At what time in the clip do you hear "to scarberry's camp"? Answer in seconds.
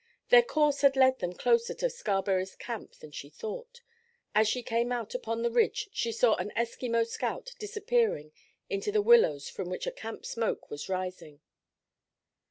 1.75-2.93